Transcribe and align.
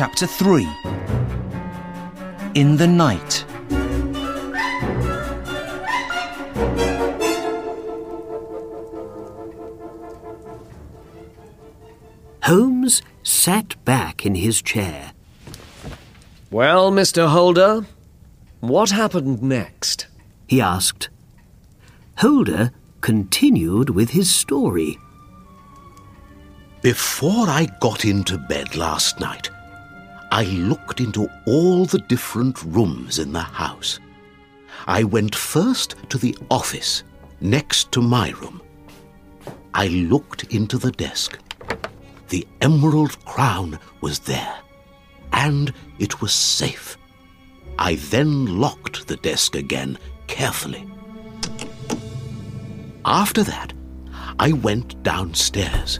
Chapter 0.00 0.26
3 0.26 0.66
In 2.54 2.78
the 2.78 2.86
Night. 2.86 3.44
Holmes 12.42 13.02
sat 13.22 13.84
back 13.84 14.24
in 14.24 14.34
his 14.36 14.62
chair. 14.62 15.12
Well, 16.50 16.90
Mr. 16.90 17.28
Holder, 17.28 17.84
what 18.60 18.92
happened 18.92 19.42
next? 19.42 20.06
He 20.46 20.62
asked. 20.62 21.10
Holder 22.16 22.72
continued 23.02 23.90
with 23.90 24.08
his 24.08 24.32
story. 24.32 24.98
Before 26.80 27.50
I 27.50 27.68
got 27.80 28.06
into 28.06 28.38
bed 28.38 28.74
last 28.76 29.20
night, 29.20 29.50
I 30.32 30.44
looked 30.44 31.00
into 31.00 31.28
all 31.46 31.86
the 31.86 31.98
different 31.98 32.62
rooms 32.62 33.18
in 33.18 33.32
the 33.32 33.40
house. 33.40 33.98
I 34.86 35.02
went 35.02 35.34
first 35.34 35.96
to 36.10 36.18
the 36.18 36.36
office 36.50 37.02
next 37.40 37.90
to 37.92 38.00
my 38.00 38.30
room. 38.30 38.62
I 39.74 39.88
looked 39.88 40.44
into 40.44 40.78
the 40.78 40.92
desk. 40.92 41.38
The 42.28 42.46
emerald 42.60 43.24
crown 43.24 43.78
was 44.00 44.20
there, 44.20 44.56
and 45.32 45.72
it 45.98 46.20
was 46.20 46.32
safe. 46.32 46.96
I 47.78 47.96
then 47.96 48.60
locked 48.60 49.08
the 49.08 49.16
desk 49.16 49.56
again 49.56 49.98
carefully. 50.28 50.88
After 53.04 53.42
that, 53.42 53.72
I 54.38 54.52
went 54.52 55.02
downstairs. 55.02 55.98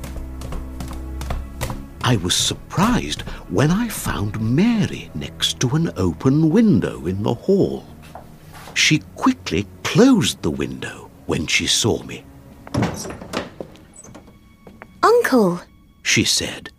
I 2.11 2.17
was 2.17 2.35
surprised 2.35 3.21
when 3.51 3.71
I 3.71 3.87
found 3.87 4.41
Mary 4.41 5.13
next 5.15 5.61
to 5.61 5.77
an 5.77 5.93
open 5.97 6.51
window 6.51 7.07
in 7.07 7.23
the 7.23 7.35
hall. 7.35 7.87
She 8.75 8.99
quickly 9.15 9.65
closed 9.85 10.43
the 10.43 10.51
window 10.51 11.09
when 11.27 11.47
she 11.47 11.69
saw 11.69 12.03
me. 12.03 12.25
Uncle, 15.05 15.61
She 16.03 16.25
said, 16.25 16.71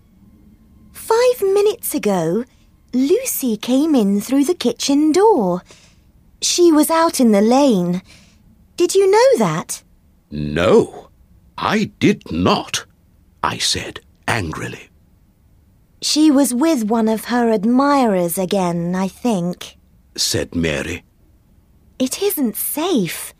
five 0.91 1.41
minutes 1.41 1.95
ago, 1.95 2.43
Lucy 2.91 3.55
came 3.55 3.95
in 3.95 4.19
through 4.19 4.43
the 4.43 4.61
kitchen 4.67 5.13
door. 5.13 5.61
She 6.41 6.73
was 6.73 6.89
out 6.89 7.21
in 7.21 7.31
the 7.31 7.39
lane. 7.39 8.01
Did 8.75 8.95
you 8.95 9.09
know 9.09 9.37
that? 9.37 9.81
No, 10.29 11.07
I 11.57 11.85
did 11.99 12.29
not, 12.33 12.85
I 13.41 13.59
said 13.59 14.01
angrily. 14.27 14.90
She 16.01 16.31
was 16.31 16.53
with 16.53 16.85
one 16.85 17.07
of 17.07 17.25
her 17.25 17.51
admirers 17.51 18.37
again, 18.37 18.95
I 18.95 19.07
think. 19.07 19.77
said 20.15 20.55
Mary. 20.55 21.03
It 21.99 22.21
isn't 22.21 22.55
safe. 22.55 23.33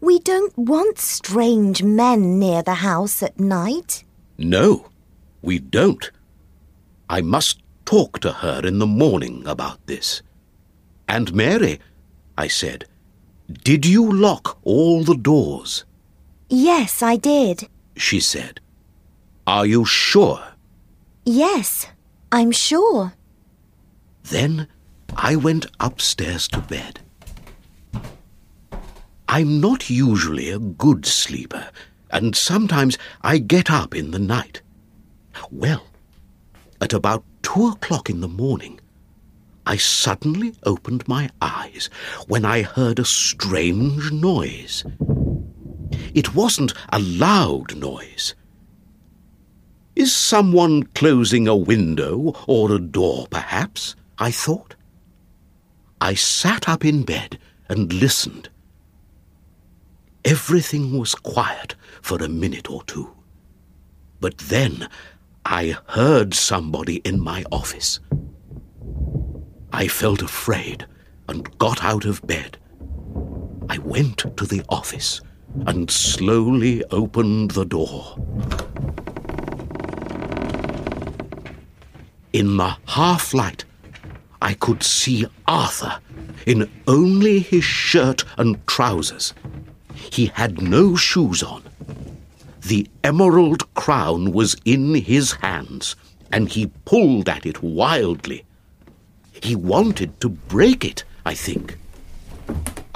We 0.00 0.18
don't 0.18 0.56
want 0.56 0.98
strange 0.98 1.82
men 1.82 2.38
near 2.38 2.62
the 2.62 2.74
house 2.74 3.22
at 3.22 3.38
night. 3.38 4.04
No, 4.38 4.88
we 5.42 5.58
don't. 5.58 6.10
I 7.08 7.20
must 7.20 7.60
talk 7.84 8.20
to 8.20 8.32
her 8.32 8.60
in 8.66 8.78
the 8.78 8.86
morning 8.86 9.46
about 9.46 9.86
this. 9.86 10.22
And 11.06 11.34
Mary, 11.34 11.80
I 12.38 12.48
said, 12.48 12.86
did 13.62 13.84
you 13.84 14.10
lock 14.10 14.58
all 14.64 15.04
the 15.04 15.16
doors? 15.16 15.84
Yes, 16.48 17.02
I 17.02 17.16
did. 17.16 17.68
She 17.96 18.20
said. 18.20 18.60
Are 19.46 19.66
you 19.66 19.84
sure? 19.84 20.42
Yes, 21.24 21.86
I'm 22.30 22.52
sure. 22.52 23.14
Then 24.24 24.68
I 25.16 25.36
went 25.36 25.66
upstairs 25.80 26.48
to 26.48 26.60
bed. 26.60 27.00
I'm 29.28 29.60
not 29.60 29.88
usually 29.88 30.50
a 30.50 30.58
good 30.58 31.06
sleeper, 31.06 31.70
and 32.10 32.36
sometimes 32.36 32.98
I 33.22 33.38
get 33.38 33.70
up 33.70 33.94
in 33.94 34.10
the 34.10 34.18
night. 34.18 34.60
Well, 35.50 35.86
at 36.80 36.92
about 36.92 37.24
two 37.42 37.68
o'clock 37.68 38.10
in 38.10 38.20
the 38.20 38.28
morning, 38.28 38.80
I 39.66 39.76
suddenly 39.76 40.54
opened 40.64 41.08
my 41.08 41.30
eyes 41.40 41.88
when 42.28 42.44
I 42.44 42.62
heard 42.62 42.98
a 42.98 43.04
strange 43.04 44.12
noise. 44.12 44.84
It 46.12 46.34
wasn't 46.34 46.74
a 46.92 46.98
loud 46.98 47.74
noise. 47.76 48.34
Is 49.96 50.12
someone 50.12 50.82
closing 50.94 51.46
a 51.46 51.54
window 51.54 52.34
or 52.48 52.72
a 52.72 52.80
door, 52.80 53.28
perhaps? 53.30 53.94
I 54.18 54.32
thought. 54.32 54.74
I 56.00 56.14
sat 56.14 56.68
up 56.68 56.84
in 56.84 57.04
bed 57.04 57.38
and 57.68 57.92
listened. 57.92 58.48
Everything 60.24 60.98
was 60.98 61.14
quiet 61.14 61.76
for 62.02 62.18
a 62.18 62.28
minute 62.28 62.68
or 62.68 62.82
two. 62.84 63.14
But 64.20 64.38
then 64.38 64.88
I 65.46 65.76
heard 65.88 66.34
somebody 66.34 66.96
in 66.96 67.20
my 67.20 67.44
office. 67.52 68.00
I 69.72 69.86
felt 69.86 70.22
afraid 70.22 70.86
and 71.28 71.56
got 71.58 71.84
out 71.84 72.04
of 72.04 72.26
bed. 72.26 72.58
I 73.68 73.78
went 73.78 74.24
to 74.36 74.44
the 74.44 74.62
office 74.68 75.20
and 75.66 75.88
slowly 75.90 76.82
opened 76.90 77.52
the 77.52 77.64
door. 77.64 78.16
In 82.34 82.56
the 82.56 82.76
half 82.86 83.32
light, 83.32 83.64
I 84.42 84.54
could 84.54 84.82
see 84.82 85.24
Arthur 85.46 86.00
in 86.44 86.68
only 86.88 87.38
his 87.38 87.62
shirt 87.62 88.24
and 88.36 88.58
trousers. 88.66 89.32
He 89.94 90.26
had 90.26 90.60
no 90.60 90.96
shoes 90.96 91.44
on. 91.44 91.62
The 92.62 92.88
emerald 93.04 93.72
crown 93.74 94.32
was 94.32 94.56
in 94.64 94.96
his 94.96 95.34
hands, 95.34 95.94
and 96.32 96.48
he 96.48 96.72
pulled 96.84 97.28
at 97.28 97.46
it 97.46 97.62
wildly. 97.62 98.44
He 99.40 99.54
wanted 99.54 100.20
to 100.20 100.28
break 100.28 100.84
it, 100.84 101.04
I 101.24 101.34
think. 101.34 101.78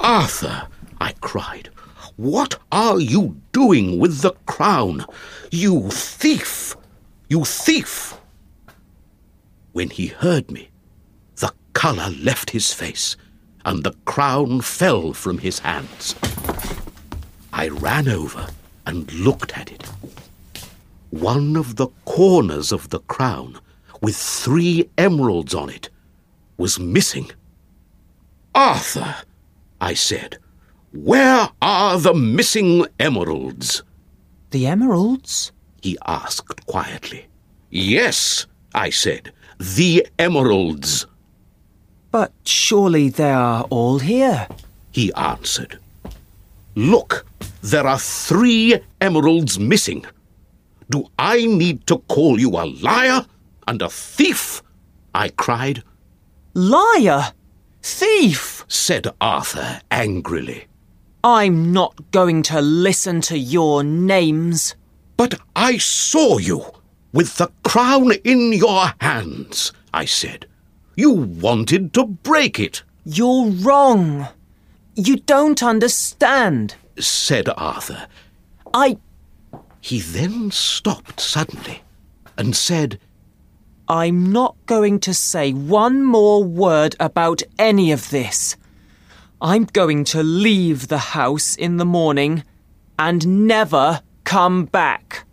Arthur, 0.01 0.67
I 0.99 1.13
cried, 1.21 1.69
what 2.17 2.59
are 2.73 2.99
you 2.99 3.39
doing 3.53 3.99
with 3.99 4.19
the 4.19 4.33
crown? 4.47 5.05
You 5.49 5.89
thief! 5.91 6.75
You 7.29 7.45
thief! 7.45 8.18
When 9.71 9.89
he 9.89 10.07
heard 10.07 10.49
me, 10.49 10.69
the 11.35 11.53
colour 11.73 12.09
left 12.09 12.51
his 12.51 12.73
face, 12.73 13.15
and 13.65 13.83
the 13.83 13.95
crown 14.05 14.61
fell 14.61 15.13
from 15.13 15.37
his 15.37 15.59
hands. 15.59 16.15
I 17.53 17.67
ran 17.69 18.07
over 18.07 18.47
and 18.85 19.11
looked 19.13 19.57
at 19.57 19.71
it. 19.71 19.85
One 21.11 21.55
of 21.55 21.75
the 21.75 21.87
corners 22.05 22.71
of 22.71 22.89
the 22.89 22.99
crown, 23.01 23.59
with 24.01 24.15
three 24.15 24.89
emeralds 24.97 25.53
on 25.53 25.69
it, 25.69 25.89
was 26.57 26.79
missing. 26.79 27.31
Arthur, 28.55 29.15
I 29.79 29.93
said, 29.93 30.37
where 30.91 31.49
are 31.61 31.99
the 31.99 32.13
missing 32.13 32.85
emeralds? 32.99 33.83
The 34.51 34.65
emeralds? 34.65 35.51
he 35.81 35.97
asked 36.05 36.65
quietly. 36.65 37.27
Yes, 37.69 38.47
I 38.73 38.89
said, 38.89 39.31
the 39.59 40.07
emeralds, 40.17 41.05
But 42.11 42.31
surely 42.45 43.09
they 43.09 43.31
are 43.31 43.63
all 43.69 43.99
here. 43.99 44.47
he 44.91 45.13
answered. 45.13 45.77
Look, 46.75 47.25
there 47.61 47.85
are 47.85 47.99
three 47.99 48.79
emeralds 49.01 49.59
missing. 49.59 50.05
Do 50.89 51.05
I 51.19 51.45
need 51.45 51.85
to 51.87 51.97
call 52.07 52.39
you 52.39 52.51
a 52.57 52.65
liar 52.81 53.25
and 53.67 53.81
a 53.81 53.89
thief? 53.89 54.63
I 55.13 55.29
cried, 55.29 55.83
Liar! 56.53 57.33
Thief! 57.83 58.65
said 58.67 59.07
Arthur 59.21 59.81
angrily. 59.91 60.65
I'm 61.23 61.71
not 61.73 62.11
going 62.11 62.43
to 62.43 62.61
listen 62.61 63.21
to 63.21 63.37
your 63.37 63.83
names. 63.83 64.75
But 65.17 65.39
I 65.55 65.77
saw 65.77 66.37
you 66.37 66.65
with 67.11 67.37
the 67.37 67.51
crown 67.63 68.11
in 68.23 68.53
your 68.53 68.93
hands, 69.01 69.73
I 69.93 70.05
said. 70.05 70.45
You 70.95 71.11
wanted 71.11 71.93
to 71.93 72.05
break 72.05 72.59
it, 72.59 72.83
You're 73.05 73.47
wrong. 73.49 74.27
You 74.95 75.17
don't 75.17 75.63
understand. 75.63 76.75
said 76.99 77.47
Arthur. 77.55 78.07
I. 78.73 78.97
He 79.81 80.01
then 80.01 80.51
stopped 80.51 81.21
suddenly 81.21 81.81
and 82.37 82.55
said, 82.55 82.99
I'm 83.87 84.31
not 84.31 84.55
going 84.65 84.99
to 84.99 85.13
say 85.13 85.51
one 85.53 86.03
more 86.03 86.43
word 86.43 86.95
about 86.99 87.41
any 87.57 87.91
of 87.91 88.09
this. 88.09 88.55
I'm 89.41 89.63
going 89.65 90.03
to 90.05 90.21
leave 90.21 90.89
the 90.89 90.97
house 90.97 91.55
in 91.55 91.77
the 91.77 91.85
morning 91.85 92.43
and 92.99 93.47
never 93.47 94.01
come 94.25 94.65
back. 94.65 95.25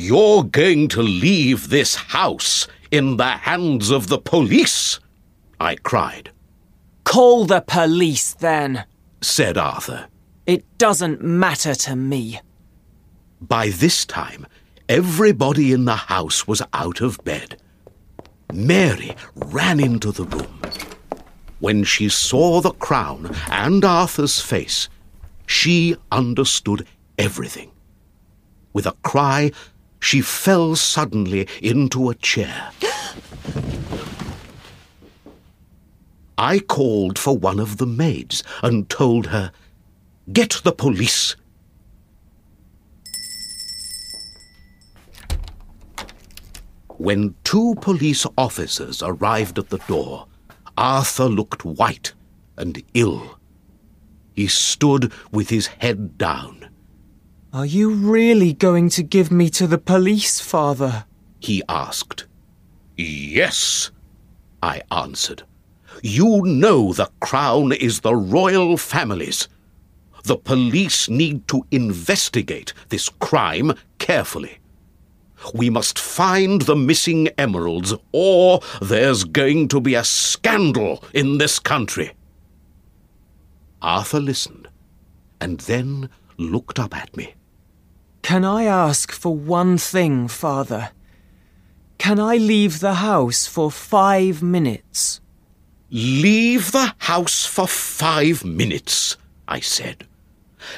You're 0.00 0.44
going 0.44 0.86
to 0.90 1.02
leave 1.02 1.70
this 1.70 1.96
house 1.96 2.68
in 2.92 3.16
the 3.16 3.30
hands 3.30 3.90
of 3.90 4.06
the 4.06 4.18
police, 4.18 5.00
I 5.58 5.74
cried. 5.74 6.30
Call 7.02 7.46
the 7.46 7.62
police 7.62 8.32
then. 8.34 8.84
Said 9.22 9.58
Arthur. 9.58 10.06
It 10.46 10.78
doesn't 10.78 11.20
matter 11.20 11.74
to 11.74 11.96
me. 11.96 12.40
By 13.40 13.70
this 13.70 14.04
time, 14.04 14.46
everybody 14.88 15.72
in 15.72 15.84
the 15.84 15.96
house 15.96 16.46
was 16.46 16.62
out 16.72 17.00
of 17.00 17.18
bed. 17.24 17.60
Mary 18.52 19.16
ran 19.34 19.80
into 19.80 20.12
the 20.12 20.26
room. 20.26 20.62
When 21.58 21.82
she 21.82 22.08
saw 22.08 22.60
the 22.60 22.70
crown 22.70 23.34
and 23.50 23.84
Arthur's 23.84 24.40
face, 24.40 24.88
she 25.46 25.96
understood 26.12 26.86
everything. 27.18 27.72
With 28.72 28.86
a 28.86 28.92
cry, 29.02 29.50
she 30.00 30.20
fell 30.20 30.76
suddenly 30.76 31.46
into 31.62 32.10
a 32.10 32.14
chair. 32.14 32.70
I 36.36 36.60
called 36.60 37.18
for 37.18 37.36
one 37.36 37.58
of 37.58 37.78
the 37.78 37.86
maids 37.86 38.44
and 38.62 38.88
told 38.88 39.26
her, 39.26 39.50
Get 40.32 40.60
the 40.62 40.72
police. 40.72 41.34
When 46.98 47.34
two 47.44 47.74
police 47.80 48.26
officers 48.36 49.02
arrived 49.02 49.58
at 49.58 49.70
the 49.70 49.78
door, 49.88 50.26
Arthur 50.76 51.24
looked 51.24 51.64
white 51.64 52.12
and 52.56 52.82
ill. 52.94 53.38
He 54.34 54.46
stood 54.46 55.12
with 55.32 55.48
his 55.50 55.66
head 55.66 56.18
down. 56.18 56.68
Are 57.50 57.64
you 57.64 57.90
really 57.90 58.52
going 58.52 58.90
to 58.90 59.02
give 59.02 59.32
me 59.32 59.48
to 59.50 59.66
the 59.66 59.78
police, 59.78 60.38
father? 60.38 61.06
He 61.40 61.62
asked. 61.66 62.26
Yes, 62.94 63.90
I 64.62 64.82
answered. 64.90 65.44
You 66.02 66.42
know 66.44 66.92
the 66.92 67.10
crown 67.20 67.72
is 67.72 68.00
the 68.00 68.14
royal 68.14 68.76
family's. 68.76 69.48
The 70.24 70.36
police 70.36 71.08
need 71.08 71.48
to 71.48 71.64
investigate 71.70 72.74
this 72.90 73.08
crime 73.08 73.72
carefully. 73.98 74.58
We 75.54 75.70
must 75.70 75.98
find 75.98 76.62
the 76.62 76.76
missing 76.76 77.28
emeralds, 77.38 77.94
or 78.12 78.60
there's 78.82 79.24
going 79.24 79.68
to 79.68 79.80
be 79.80 79.94
a 79.94 80.04
scandal 80.04 81.02
in 81.14 81.38
this 81.38 81.58
country. 81.58 82.12
Arthur 83.80 84.20
listened, 84.20 84.68
and 85.40 85.60
then 85.60 86.10
looked 86.38 86.78
up 86.78 86.96
at 86.96 87.14
me. 87.16 87.34
Can 88.22 88.44
I 88.44 88.64
ask 88.64 89.12
for 89.12 89.34
one 89.34 89.76
thing, 89.76 90.28
father? 90.28 90.90
Can 91.98 92.20
I 92.20 92.36
leave 92.36 92.80
the 92.80 92.94
house 92.94 93.46
for 93.46 93.70
five 93.70 94.42
minutes? 94.42 95.20
Leave 95.90 96.72
the 96.72 96.94
house 96.98 97.44
for 97.44 97.66
five 97.66 98.44
minutes, 98.44 99.16
I 99.48 99.60
said. 99.60 100.06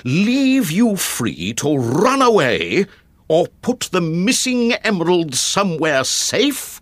Leave 0.04 0.70
you 0.70 0.96
free 0.96 1.52
to 1.54 1.76
run 1.76 2.22
away 2.22 2.86
or 3.28 3.48
put 3.62 3.88
the 3.92 4.00
missing 4.00 4.72
emeralds 4.84 5.40
somewhere 5.40 6.04
safe? 6.04 6.80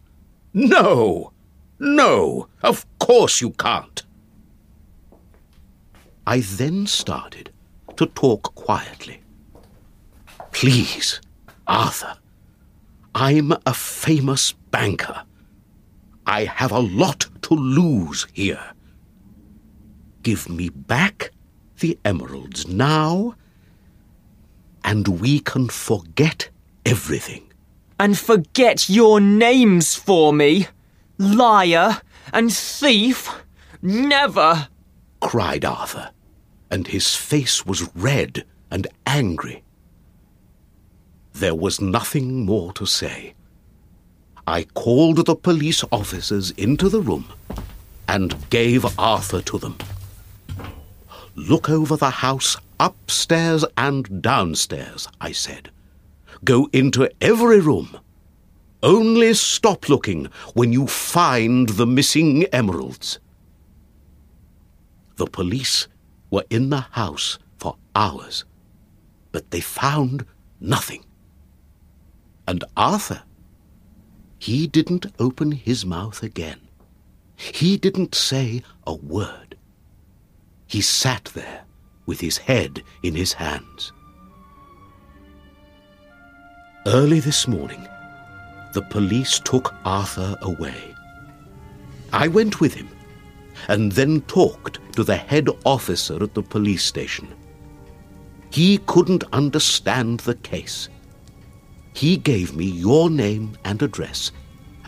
No, 0.53 1.33
no, 1.79 2.49
of 2.63 2.87
course 2.99 3.41
you 3.41 3.51
can't. 3.51 4.03
I 6.27 6.41
then 6.41 6.87
started 6.87 7.51
to 7.99 8.07
talk 8.07 8.55
quietly. 8.55 9.21
Please, 10.53 11.21
Arthur, 11.67 12.17
I'm 13.15 13.53
a 13.67 13.75
famous 13.75 14.53
banker. 14.71 15.23
I 16.25 16.45
have 16.45 16.71
a 16.71 16.79
lot 16.79 17.27
to 17.43 17.55
lose 17.55 18.27
here. 18.33 18.73
Give 20.23 20.49
me 20.49 20.69
back 20.69 21.33
the 21.81 21.99
emeralds 22.05 22.69
now, 22.69 23.35
and 24.85 25.21
we 25.21 25.41
can 25.41 25.69
forget 25.69 26.51
everything. 26.87 27.53
And 27.99 28.17
forget 28.17 28.89
your 28.89 29.21
names 29.21 29.97
for 29.97 30.33
me? 30.33 30.69
Liar 31.19 32.01
and 32.33 32.53
thief? 32.53 33.29
Never! 33.83 34.69
cried 35.21 35.65
Arthur, 35.65 36.11
and 36.71 36.87
his 36.87 37.15
face 37.15 37.65
was 37.65 37.95
red 37.95 38.45
and 38.71 38.87
angry. 39.07 39.63
There 41.33 41.55
was 41.55 41.81
nothing 41.81 42.45
more 42.45 42.73
to 42.75 42.87
say. 42.87 43.35
I 44.47 44.65
called 44.65 45.27
the 45.27 45.37
police 45.37 45.85
officers 45.93 46.51
into 46.53 46.89
the 46.89 47.01
room 47.01 47.27
and 48.09 48.35
gave 48.51 48.99
Arthur 48.99 49.43
to 49.43 49.59
them. 49.59 49.77
Look 51.35 51.69
over 51.71 51.97
the 51.97 52.11
house 52.11 52.57
upstairs 52.81 53.65
and 53.77 54.23
downstairs, 54.23 55.07
I 55.21 55.33
said. 55.33 55.71
Go 56.45 56.69
into 56.73 57.11
every 57.21 57.61
room. 57.61 57.99
Only 58.83 59.35
stop 59.35 59.89
looking 59.89 60.27
when 60.55 60.73
you 60.73 60.87
find 60.87 61.69
the 61.69 61.87
missing 61.87 62.45
emeralds. 62.47 63.19
The 65.17 65.27
police 65.27 65.89
were 66.31 66.45
in 66.51 66.71
the 66.71 66.81
house 66.81 67.39
for 67.59 67.77
hours, 67.95 68.45
but 69.33 69.51
they 69.51 69.61
found 69.61 70.25
nothing. 70.61 71.05
And 72.47 72.65
Arthur, 72.77 73.23
he 74.39 74.67
didn't 74.67 75.07
open 75.19 75.53
his 75.53 75.85
mouth 75.85 76.23
again. 76.23 76.61
He 77.37 77.77
didn't 77.77 78.15
say 78.15 78.63
a 78.87 78.95
word. 78.95 79.57
He 80.67 80.81
sat 80.81 81.31
there 81.35 81.65
with 82.07 82.21
his 82.21 82.39
head 82.39 82.83
in 83.03 83.15
his 83.15 83.33
hands. 83.35 83.93
Early 86.87 87.21
this 87.21 87.47
morning, 87.47 87.87
the 88.73 88.83
police 88.83 89.41
took 89.41 89.75
Arthur 89.85 90.37
away. 90.43 90.95
I 92.13 92.29
went 92.29 92.61
with 92.61 92.75
him 92.75 92.89
and 93.67 93.93
then 93.93 94.21
talked 94.23 94.79
to 94.95 95.03
the 95.03 95.17
head 95.17 95.49
officer 95.65 96.23
at 96.23 96.35
the 96.35 96.43
police 96.43 96.85
station. 96.85 97.29
He 98.51 98.79
couldn't 98.87 99.25
understand 99.33 100.21
the 100.21 100.37
case. 100.37 100.89
He 101.95 102.17
gave 102.17 102.55
me 102.55 102.65
your 102.65 103.11
name 103.11 103.59
and 103.65 103.83
address, 103.83 104.31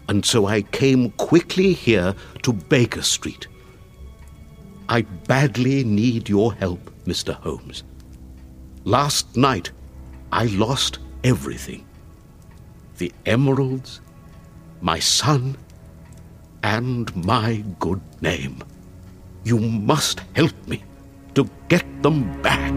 and 0.09 0.25
so 0.25 0.47
I 0.47 0.62
came 0.62 1.11
quickly 1.12 1.73
here 1.73 2.14
to 2.42 2.52
Baker 2.52 3.02
Street. 3.02 3.49
I 4.88 5.02
badly 5.02 5.85
need 5.85 6.28
your 6.28 6.52
help, 6.54 6.90
Mr. 7.04 7.35
Holmes. 7.35 7.85
Last 8.85 9.37
night, 9.37 9.71
I 10.33 10.47
lost 10.47 10.99
everything 11.25 11.87
the 13.00 13.12
emeralds, 13.25 14.00
my 14.83 14.99
son, 14.99 15.56
and 16.62 17.14
my 17.17 17.64
good 17.79 18.00
name. 18.21 18.62
You 19.45 19.59
must 19.59 20.21
help 20.35 20.55
me 20.67 20.83
to 21.35 21.49
get 21.69 21.85
them 22.02 22.40
back. 22.43 22.75